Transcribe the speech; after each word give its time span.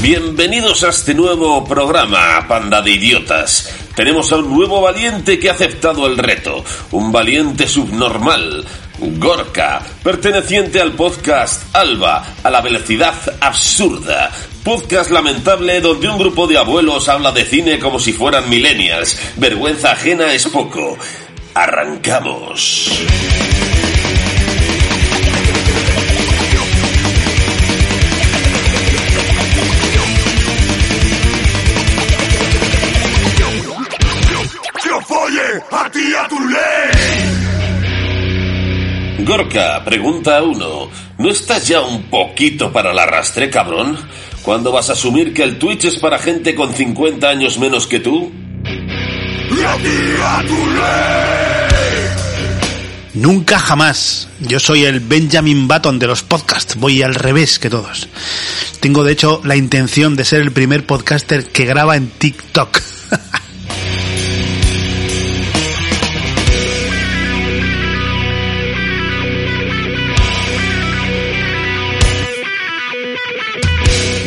Bienvenidos 0.00 0.84
a 0.84 0.90
este 0.90 1.12
nuevo 1.12 1.64
programa, 1.64 2.46
panda 2.46 2.80
de 2.80 2.92
idiotas. 2.92 3.68
Tenemos 3.96 4.30
a 4.30 4.36
un 4.36 4.54
nuevo 4.54 4.80
valiente 4.80 5.40
que 5.40 5.48
ha 5.48 5.52
aceptado 5.52 6.06
el 6.06 6.16
reto, 6.16 6.64
un 6.92 7.10
valiente 7.10 7.66
subnormal, 7.66 8.64
Gorka, 9.00 9.82
perteneciente 10.04 10.80
al 10.80 10.92
podcast 10.92 11.74
Alba, 11.74 12.24
a 12.44 12.48
la 12.48 12.60
velocidad 12.60 13.14
absurda. 13.40 14.30
Podcast 14.62 15.10
lamentable 15.10 15.80
donde 15.80 16.08
un 16.08 16.18
grupo 16.18 16.46
de 16.46 16.58
abuelos 16.58 17.08
habla 17.08 17.32
de 17.32 17.44
cine 17.44 17.80
como 17.80 17.98
si 17.98 18.12
fueran 18.12 18.48
millennials. 18.48 19.18
Vergüenza 19.36 19.92
ajena 19.92 20.32
es 20.32 20.46
poco. 20.46 20.96
Arrancamos. 21.54 23.02
A 36.18 36.28
ti 36.28 36.34
y 36.34 36.38
a 36.38 36.38
tu 36.38 36.48
ley! 36.48 36.98
Gorka, 39.24 39.84
pregunta 39.84 40.42
uno. 40.42 40.90
¿No 41.18 41.30
estás 41.30 41.66
ya 41.68 41.80
un 41.80 42.04
poquito 42.04 42.72
para 42.72 42.92
la 42.94 43.02
arrastre, 43.02 43.50
cabrón? 43.50 43.98
¿Cuándo 44.42 44.72
vas 44.72 44.90
a 44.90 44.92
asumir 44.92 45.34
que 45.34 45.42
el 45.42 45.58
Twitch 45.58 45.84
es 45.84 45.98
para 45.98 46.18
gente 46.18 46.54
con 46.54 46.72
50 46.72 47.28
años 47.28 47.58
menos 47.58 47.86
que 47.86 48.00
tú? 48.00 48.32
¡Y 48.64 49.62
a 49.62 49.76
ti 49.76 49.88
y 49.88 50.20
a 50.22 50.46
tu 50.46 50.66
ley! 50.66 51.68
Nunca 53.14 53.58
jamás. 53.58 54.28
Yo 54.40 54.60
soy 54.60 54.84
el 54.84 55.00
Benjamin 55.00 55.66
Button 55.66 55.98
de 55.98 56.06
los 56.06 56.22
podcasts. 56.22 56.76
Voy 56.76 57.02
al 57.02 57.16
revés 57.16 57.58
que 57.58 57.68
todos. 57.68 58.08
Tengo 58.80 59.02
de 59.02 59.12
hecho 59.12 59.40
la 59.44 59.56
intención 59.56 60.14
de 60.14 60.24
ser 60.24 60.40
el 60.40 60.52
primer 60.52 60.86
podcaster 60.86 61.44
que 61.44 61.64
graba 61.64 61.96
en 61.96 62.08
TikTok. 62.08 62.80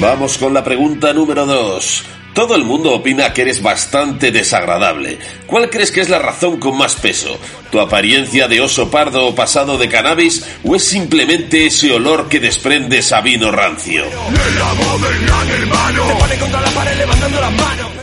Vamos 0.01 0.39
con 0.39 0.51
la 0.51 0.63
pregunta 0.63 1.13
número 1.13 1.45
2. 1.45 2.03
Todo 2.33 2.55
el 2.55 2.63
mundo 2.63 2.91
opina 2.91 3.33
que 3.33 3.43
eres 3.43 3.61
bastante 3.61 4.31
desagradable. 4.31 5.19
¿Cuál 5.45 5.69
crees 5.69 5.91
que 5.91 6.01
es 6.01 6.09
la 6.09 6.17
razón 6.17 6.59
con 6.59 6.75
más 6.75 6.95
peso? 6.95 7.37
¿Tu 7.69 7.79
apariencia 7.79 8.47
de 8.47 8.61
oso 8.61 8.89
pardo 8.89 9.27
o 9.27 9.35
pasado 9.35 9.77
de 9.77 9.89
cannabis 9.89 10.43
o 10.63 10.75
es 10.75 10.83
simplemente 10.83 11.67
ese 11.67 11.91
olor 11.91 12.29
que 12.29 12.39
desprendes 12.39 13.11
a 13.11 13.21
vino 13.21 13.51
rancio? 13.51 14.03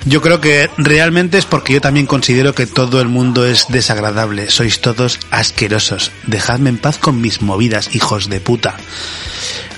Yo 0.04 0.22
creo 0.22 0.40
que 0.40 0.70
realmente 0.76 1.36
es 1.36 1.46
porque 1.46 1.72
yo 1.72 1.80
también 1.80 2.06
considero 2.06 2.54
que 2.54 2.66
todo 2.68 3.00
el 3.00 3.08
mundo 3.08 3.44
es 3.44 3.66
desagradable. 3.70 4.50
Sois 4.50 4.80
todos 4.80 5.18
asquerosos. 5.32 6.12
Dejadme 6.28 6.70
en 6.70 6.78
paz 6.78 6.96
con 6.98 7.20
mis 7.20 7.42
movidas, 7.42 7.92
hijos 7.96 8.28
de 8.28 8.38
puta. 8.38 8.76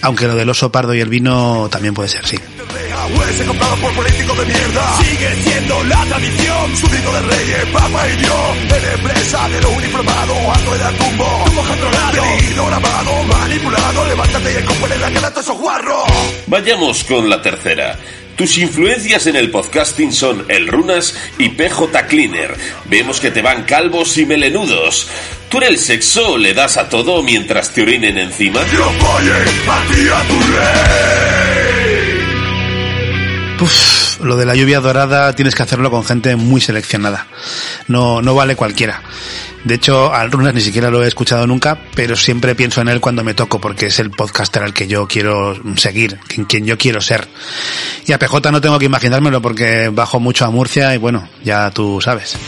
Aunque 0.03 0.27
lo 0.27 0.35
del 0.35 0.49
oso 0.49 0.71
pardo 0.73 0.95
y 0.95 1.01
el 1.01 1.09
vino 1.09 1.69
también 1.71 1.95
puede 1.95 2.09
ser, 2.09 2.27
sí. 2.27 2.39
Huese 3.17 3.45
comprado 3.45 3.77
por 3.77 3.93
políticos 3.95 4.39
de 4.39 4.47
mierda. 4.47 4.99
Sigue 5.03 5.43
siendo 5.43 5.85
la 5.85 6.05
tradición. 6.05 6.77
Súbdito 6.77 7.13
de 7.13 7.21
reyes, 7.23 7.65
papa 7.73 8.09
y 8.09 8.17
Dios. 8.17 8.57
En 8.77 8.99
empresa 8.99 9.49
de 9.49 9.61
lo 9.63 9.71
uniformado 9.71 10.35
Ando 10.53 10.73
de 10.73 10.99
tumbo. 10.99 11.45
Tumbo 11.47 11.63
controlado 11.63 12.23
Pedido, 12.23 12.67
grabado, 12.67 13.25
manipulado. 13.25 14.07
Levántate 14.07 14.53
y 14.53 14.57
escúpele 14.57 14.99
la 14.99 15.11
cara 15.11 15.27
a 15.27 15.31
todos 15.31 15.47
esos 15.47 15.59
guarros. 15.59 16.05
Vayamos 16.47 17.05
con 17.05 17.29
la 17.29 17.43
tercera. 17.43 17.99
Tus 18.41 18.57
influencias 18.57 19.27
en 19.27 19.37
el 19.37 19.51
podcasting 19.51 20.13
son 20.13 20.47
el 20.49 20.67
Runas 20.67 21.15
y 21.37 21.51
PJ 21.51 22.07
Cleaner. 22.07 22.57
Vemos 22.87 23.21
que 23.21 23.31
te 23.31 23.43
van 23.43 23.65
calvos 23.65 24.17
y 24.17 24.25
melenudos. 24.25 25.09
¿Tú 25.51 25.59
en 25.59 25.65
el 25.65 25.77
sexo 25.77 26.39
le 26.39 26.55
das 26.55 26.79
a 26.79 26.89
todo 26.89 27.23
mientras 27.23 27.75
te 27.75 27.83
orinen 27.83 28.17
encima? 28.17 28.61
Uf, 33.61 34.21
lo 34.21 34.37
de 34.37 34.47
la 34.47 34.55
lluvia 34.55 34.81
dorada 34.81 35.35
tienes 35.35 35.55
que 35.55 35.63
hacerlo 35.63 35.91
con 35.91 36.05
gente 36.05 36.37
muy 36.37 36.61
seleccionada. 36.61 37.27
No, 37.89 38.23
no 38.23 38.35
vale 38.35 38.57
cualquiera. 38.57 39.03
De 39.65 39.75
hecho, 39.75 40.13
al 40.13 40.31
Runas 40.31 40.55
ni 40.55 40.63
siquiera 40.63 40.91
lo 40.91 41.05
he 41.05 41.09
escuchado 41.09 41.47
nunca, 41.47 41.79
pero 41.95 42.17
siempre 42.17 42.55
pienso 42.55 42.81
en 42.81 42.89
él 42.89 43.01
cuando 43.01 43.23
me 43.23 43.35
toco, 43.35 43.61
porque 43.61 43.87
es 43.87 43.99
el 43.99 44.11
podcaster 44.11 44.63
al 44.63 44.73
que 44.73 44.89
yo 44.89 45.07
quiero 45.07 45.55
seguir, 45.77 46.19
en 46.31 46.47
quien 46.47 46.65
yo 46.65 46.79
quiero 46.79 47.03
ser. 47.03 47.29
Y 48.07 48.13
a 48.13 48.19
PJ 48.19 48.51
no 48.51 48.61
tengo 48.61 48.79
que 48.79 48.87
imaginármelo 48.87 49.43
porque 49.43 49.91
bajo 49.93 50.19
mucho 50.19 50.47
a 50.47 50.51
Murcia 50.51 50.95
y 50.95 50.99
bueno, 50.99 51.29
ya 51.45 51.71
tú 51.71 52.01
sabes. 52.01 52.39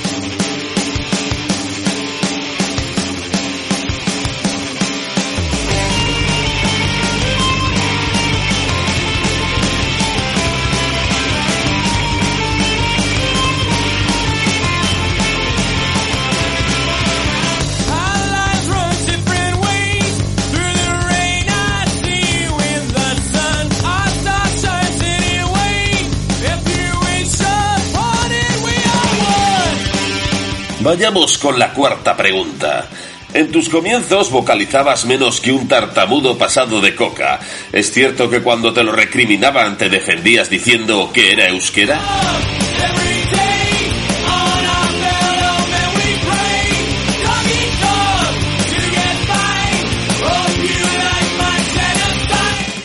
Vayamos 30.92 31.38
con 31.38 31.58
la 31.58 31.72
cuarta 31.72 32.14
pregunta. 32.14 32.86
En 33.32 33.50
tus 33.50 33.70
comienzos 33.70 34.30
vocalizabas 34.30 35.06
menos 35.06 35.40
que 35.40 35.50
un 35.50 35.66
tartamudo 35.66 36.36
pasado 36.36 36.82
de 36.82 36.94
coca. 36.94 37.40
¿Es 37.72 37.90
cierto 37.90 38.28
que 38.28 38.42
cuando 38.42 38.74
te 38.74 38.84
lo 38.84 38.92
recriminaban 38.92 39.78
te 39.78 39.88
defendías 39.88 40.50
diciendo 40.50 41.10
que 41.10 41.32
era 41.32 41.48
euskera? 41.48 41.98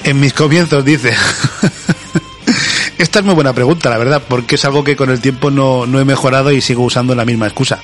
En 0.05 0.17
mis 0.17 0.31
comienzos, 0.31 0.85
dice. 0.85 1.13
Esta 2.97 3.19
es 3.19 3.25
muy 3.25 3.35
buena 3.35 3.53
pregunta, 3.53 3.89
la 3.89 3.97
verdad, 3.97 4.23
porque 4.27 4.55
es 4.55 4.65
algo 4.65 4.83
que 4.83 4.95
con 4.95 5.11
el 5.11 5.21
tiempo 5.21 5.51
no, 5.51 5.85
no 5.85 5.99
he 5.99 6.05
mejorado 6.05 6.51
y 6.51 6.61
sigo 6.61 6.83
usando 6.83 7.13
la 7.13 7.25
misma 7.25 7.45
excusa. 7.45 7.79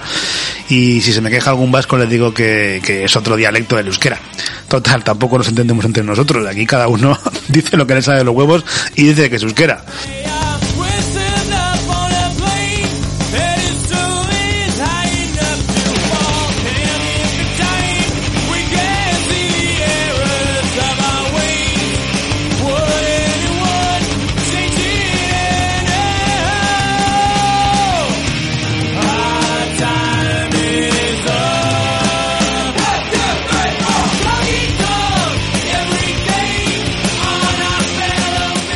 Y 0.70 1.02
si 1.02 1.14
se 1.14 1.22
me 1.22 1.30
queja 1.30 1.52
algún 1.52 1.72
vasco, 1.72 1.98
les 1.98 2.10
digo 2.10 2.34
que, 2.34 2.82
que 2.84 3.04
es 3.04 3.16
otro 3.16 3.36
dialecto 3.36 3.76
del 3.76 3.88
euskera. 3.88 4.20
Total, 4.68 5.04
tampoco 5.04 5.38
nos 5.38 5.48
entendemos 5.48 5.86
entre 5.86 6.04
nosotros. 6.04 6.48
Aquí 6.48 6.66
cada 6.66 6.88
uno 6.88 7.18
dice 7.48 7.78
lo 7.78 7.86
que 7.86 7.96
le 7.96 8.02
sale 8.02 8.20
de 8.20 8.24
los 8.24 8.36
huevos 8.36 8.66
y 8.96 9.04
dice 9.04 9.30
que 9.30 9.36
es 9.36 9.44
euskera. 9.44 9.84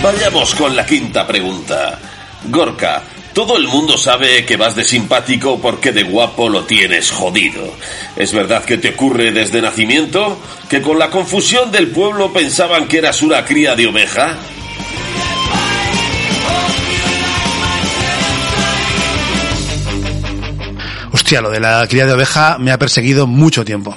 Vayamos 0.07 0.55
con 0.55 0.73
la 0.73 0.85
quinta 0.85 1.27
pregunta. 1.27 1.99
Gorka, 2.45 3.03
todo 3.33 3.57
el 3.57 3.67
mundo 3.67 3.97
sabe 3.97 4.45
que 4.45 4.55
vas 4.55 4.73
de 4.73 4.85
simpático 4.85 5.59
porque 5.59 5.91
de 5.91 6.03
guapo 6.03 6.47
lo 6.47 6.63
tienes 6.63 7.11
jodido. 7.11 7.73
¿Es 8.15 8.31
verdad 8.31 8.63
que 8.63 8.77
te 8.77 8.91
ocurre 8.91 9.33
desde 9.33 9.61
nacimiento? 9.61 10.39
¿Que 10.69 10.81
con 10.81 10.97
la 10.97 11.09
confusión 11.09 11.73
del 11.73 11.87
pueblo 11.87 12.31
pensaban 12.31 12.87
que 12.87 12.99
eras 12.99 13.21
una 13.21 13.43
cría 13.43 13.75
de 13.75 13.85
oveja? 13.85 14.37
Hostia, 21.11 21.41
lo 21.41 21.49
de 21.49 21.59
la 21.59 21.85
cría 21.85 22.05
de 22.05 22.13
oveja 22.13 22.57
me 22.59 22.71
ha 22.71 22.79
perseguido 22.79 23.27
mucho 23.27 23.65
tiempo. 23.65 23.93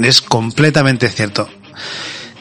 Es 0.00 0.20
completamente 0.20 1.08
cierto. 1.08 1.48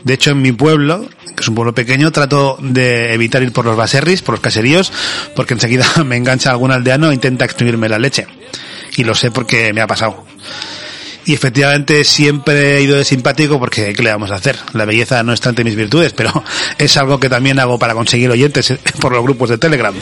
De 0.04 0.14
hecho, 0.14 0.32
en 0.32 0.42
mi 0.42 0.52
pueblo, 0.52 1.08
que 1.36 1.42
es 1.42 1.48
un 1.48 1.56
pueblo 1.56 1.74
pequeño, 1.74 2.12
trato 2.12 2.58
de 2.62 3.14
evitar 3.14 3.44
ir 3.44 3.52
por 3.52 3.66
los 3.66 3.76
baserris, 3.76 4.22
por 4.22 4.36
los 4.36 4.42
caseríos, 4.42 4.92
porque 5.36 5.54
enseguida 5.54 5.86
me 6.06 6.18
engancha 6.18 6.52
algún 6.52 6.72
aldeano 6.72 7.12
e 7.12 7.14
intenta 7.14 7.46
exprimirme 7.46 7.90
la 7.90 8.00
leche. 8.00 8.28
Y 8.98 9.04
lo 9.04 9.16
sé 9.16 9.32
porque 9.32 9.74
me 9.74 9.82
ha 9.82 9.88
pasado. 9.88 10.26
Y 11.26 11.34
efectivamente 11.34 12.04
siempre 12.04 12.78
he 12.78 12.82
ido 12.82 12.98
de 12.98 13.04
simpático 13.04 13.60
porque 13.60 13.94
¿qué 13.94 14.02
le 14.02 14.10
vamos 14.10 14.32
a 14.32 14.36
hacer? 14.36 14.58
La 14.74 14.86
belleza 14.86 15.22
no 15.22 15.34
está 15.34 15.50
entre 15.50 15.64
mis 15.64 15.76
virtudes, 15.76 16.14
pero 16.14 16.44
es 16.78 16.98
algo 16.98 17.20
que 17.20 17.30
también 17.30 17.60
hago 17.60 17.78
para 17.78 17.94
conseguir 17.94 18.30
oyentes 18.32 18.74
por 19.00 19.12
los 19.12 19.24
grupos 19.24 19.50
de 19.50 19.58
Telegram. 19.58 19.94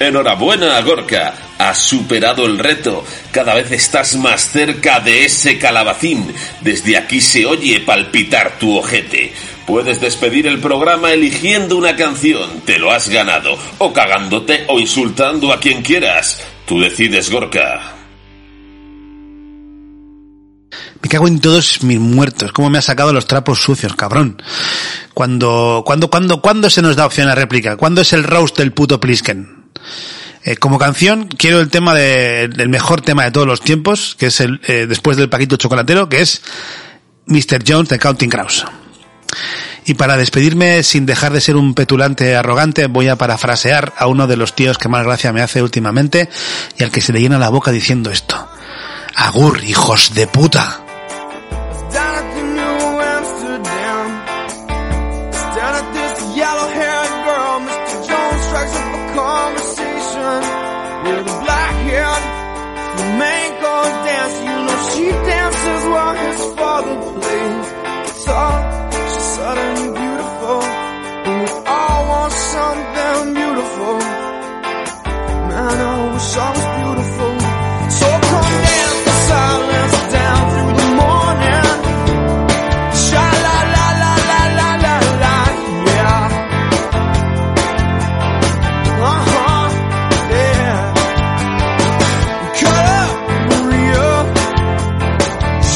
Enhorabuena, 0.00 0.80
Gorka. 0.80 1.34
Has 1.58 1.76
superado 1.76 2.46
el 2.46 2.58
reto. 2.58 3.04
Cada 3.32 3.54
vez 3.54 3.70
estás 3.70 4.16
más 4.16 4.40
cerca 4.40 4.98
de 4.98 5.26
ese 5.26 5.58
calabacín. 5.58 6.32
Desde 6.62 6.96
aquí 6.96 7.20
se 7.20 7.44
oye 7.44 7.80
palpitar 7.80 8.58
tu 8.58 8.78
ojete. 8.78 9.34
Puedes 9.66 10.00
despedir 10.00 10.46
el 10.46 10.58
programa 10.58 11.12
eligiendo 11.12 11.76
una 11.76 11.96
canción. 11.96 12.62
Te 12.64 12.78
lo 12.78 12.90
has 12.90 13.10
ganado. 13.10 13.58
O 13.76 13.92
cagándote 13.92 14.64
o 14.68 14.80
insultando 14.80 15.52
a 15.52 15.60
quien 15.60 15.82
quieras. 15.82 16.42
Tú 16.66 16.80
decides, 16.80 17.30
Gorka. 17.30 17.96
Me 21.02 21.08
cago 21.10 21.28
en 21.28 21.40
todos 21.40 21.82
mis 21.82 22.00
muertos. 22.00 22.52
¿Cómo 22.52 22.70
me 22.70 22.78
ha 22.78 22.82
sacado 22.82 23.12
los 23.12 23.26
trapos 23.26 23.60
sucios, 23.60 23.94
cabrón? 23.96 24.42
Cuando, 25.12 25.82
cuando, 25.84 26.08
cuando, 26.08 26.40
cuándo 26.40 26.70
se 26.70 26.80
nos 26.80 26.96
da 26.96 27.04
opción 27.04 27.28
a 27.28 27.34
réplica? 27.34 27.76
¿Cuándo 27.76 28.00
es 28.00 28.14
el 28.14 28.24
roast 28.24 28.56
del 28.56 28.72
puto 28.72 28.98
Plisken? 28.98 29.59
Eh, 30.42 30.56
como 30.56 30.78
canción, 30.78 31.28
quiero 31.28 31.60
el 31.60 31.68
tema 31.68 31.94
de, 31.94 32.44
el 32.44 32.68
mejor 32.68 33.02
tema 33.02 33.24
de 33.24 33.30
todos 33.30 33.46
los 33.46 33.60
tiempos, 33.60 34.16
que 34.18 34.26
es 34.26 34.40
el, 34.40 34.60
eh, 34.66 34.86
después 34.88 35.16
del 35.16 35.28
Paquito 35.28 35.56
Chocolatero, 35.56 36.08
que 36.08 36.22
es 36.22 36.42
Mr. 37.26 37.62
Jones 37.66 37.90
de 37.90 37.98
Counting 37.98 38.30
Crows. 38.30 38.64
Y 39.84 39.94
para 39.94 40.16
despedirme 40.16 40.82
sin 40.82 41.04
dejar 41.04 41.32
de 41.32 41.40
ser 41.40 41.56
un 41.56 41.74
petulante 41.74 42.36
arrogante, 42.36 42.86
voy 42.86 43.08
a 43.08 43.16
parafrasear 43.16 43.92
a 43.96 44.06
uno 44.06 44.26
de 44.26 44.36
los 44.36 44.54
tíos 44.54 44.78
que 44.78 44.88
más 44.88 45.04
gracia 45.04 45.32
me 45.32 45.42
hace 45.42 45.62
últimamente 45.62 46.28
y 46.78 46.84
al 46.84 46.90
que 46.90 47.00
se 47.00 47.12
le 47.12 47.20
llena 47.20 47.38
la 47.38 47.48
boca 47.48 47.70
diciendo 47.70 48.10
esto. 48.10 48.48
Agur, 49.14 49.62
hijos 49.64 50.14
de 50.14 50.26
puta. 50.26 50.79
With 61.04 61.20
a 61.20 61.36
black-haired 61.44 62.24
flamenco 62.96 63.74
dancer. 64.06 64.44
You 64.48 64.56
know 64.66 64.78
she 64.92 65.06
dances 65.30 65.82
while 65.92 66.14
his 66.24 66.40
father 66.58 66.96
plays 67.20 67.66
guitar. 68.06 68.56
She's 69.10 69.28
suddenly 69.36 69.88
beautiful, 70.00 70.60
and 71.26 71.36
we 71.42 71.48
all 71.66 72.00
want 72.12 72.32
something 72.32 73.34
beautiful. 73.34 73.94
Man, 75.50 75.76
I 75.90 76.12
wish 76.12 76.36
I 76.36 76.48
was 76.56 76.66
beautiful. 76.76 76.99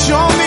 Show 0.06 0.28
me 0.36 0.44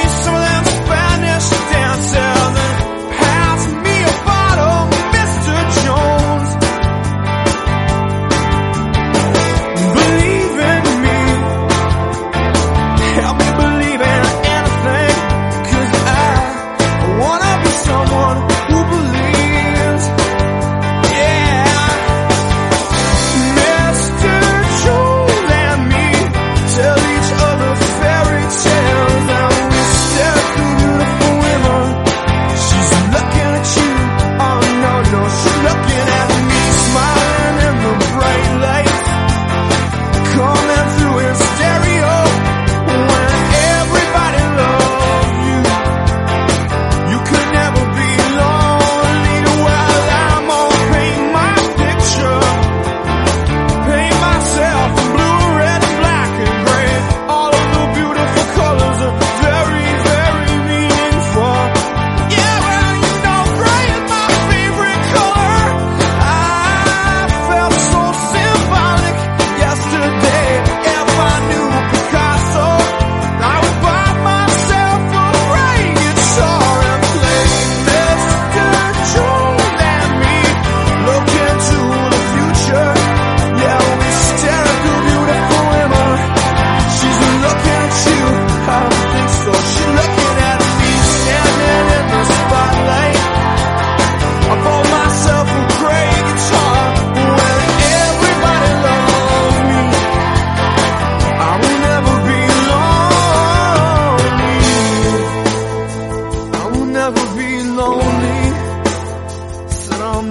never 107.09 107.27
be 107.37 107.63
lonely. 107.63 108.41
Said 109.69 110.01
I'm 110.01 110.29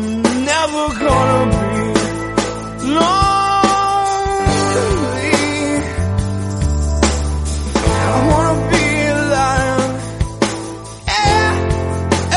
never 0.51 0.85
gonna 1.05 1.45
be 1.57 1.77
lonely. 2.99 3.17
I 8.09 8.17
wanna 8.31 8.57
be 8.73 8.87
alive. 9.17 9.95
Yeah, 11.15 11.51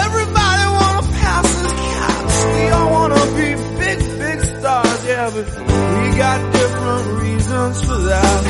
everybody 0.05 0.65
wanna 0.79 1.03
pass 1.19 1.47
as 1.65 1.73
cap. 1.83 2.15
We 2.55 2.63
all 2.77 2.89
wanna 2.95 3.23
be 3.39 3.49
big, 3.81 3.99
big 4.23 4.39
stars. 4.53 4.99
Yeah, 5.05 5.27
but 5.35 5.47
we 5.67 6.17
got 6.23 6.39
different 6.53 7.05
reasons 7.23 7.75
for 7.87 7.99
that. 8.11 8.41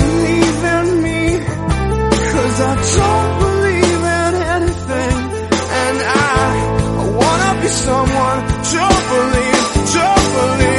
Believe 0.00 0.60
in 0.76 0.86
me, 1.02 1.20
cause 2.32 2.60
I 2.60 2.74
don't 2.96 3.47
someone 7.70 8.40
to 8.72 8.82
believe, 9.10 9.92
to 9.92 10.04
believe. 10.34 10.77